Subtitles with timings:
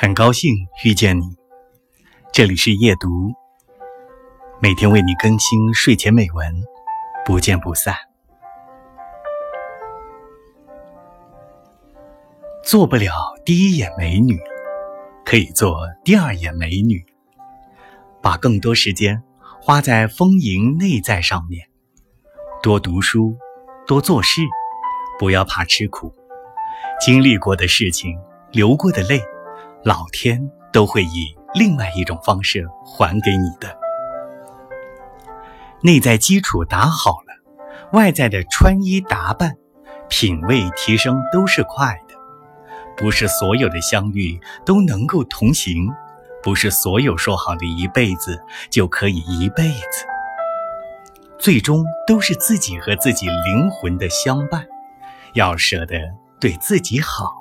[0.00, 0.54] 很高兴
[0.84, 1.24] 遇见你，
[2.32, 3.34] 这里是夜读，
[4.60, 6.62] 每天为你更新睡前美文，
[7.26, 7.92] 不见不散。
[12.62, 13.12] 做不了
[13.44, 14.38] 第一眼美女，
[15.24, 17.04] 可以做第二眼美女，
[18.22, 19.20] 把更多时间
[19.60, 21.66] 花在丰盈内在上面，
[22.62, 23.34] 多读书，
[23.84, 24.42] 多做事，
[25.18, 26.14] 不要怕吃苦，
[27.00, 28.16] 经历过的事情，
[28.52, 29.20] 流过的泪。
[29.84, 33.76] 老天都会以另外一种方式还给你的。
[35.82, 39.56] 内在基础打好了，外在的穿衣打扮、
[40.08, 42.14] 品味提升都是快的。
[42.96, 45.88] 不是所有的相遇都能够同行，
[46.42, 50.04] 不是所有说好的一辈子就可以一辈子。
[51.38, 54.66] 最终都是自己和自己灵魂的相伴，
[55.34, 55.96] 要舍得
[56.40, 57.37] 对自己好。